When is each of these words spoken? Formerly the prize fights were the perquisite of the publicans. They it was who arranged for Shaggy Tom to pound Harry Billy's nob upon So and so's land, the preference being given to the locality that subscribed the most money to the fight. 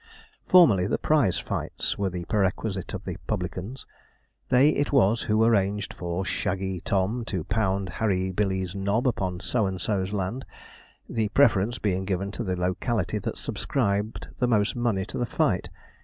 Formerly 0.47 0.87
the 0.87 0.97
prize 0.97 1.37
fights 1.37 1.95
were 1.95 2.09
the 2.09 2.25
perquisite 2.25 2.95
of 2.95 3.05
the 3.05 3.17
publicans. 3.27 3.85
They 4.49 4.69
it 4.69 4.91
was 4.91 5.21
who 5.21 5.43
arranged 5.43 5.93
for 5.93 6.25
Shaggy 6.25 6.79
Tom 6.81 7.23
to 7.25 7.43
pound 7.43 7.89
Harry 7.89 8.31
Billy's 8.31 8.73
nob 8.73 9.07
upon 9.07 9.41
So 9.41 9.67
and 9.67 9.79
so's 9.79 10.11
land, 10.11 10.43
the 11.07 11.27
preference 11.29 11.77
being 11.77 12.05
given 12.05 12.31
to 12.31 12.43
the 12.43 12.55
locality 12.55 13.19
that 13.19 13.37
subscribed 13.37 14.29
the 14.39 14.47
most 14.47 14.75
money 14.75 15.05
to 15.05 15.19
the 15.19 15.27
fight. 15.27 15.69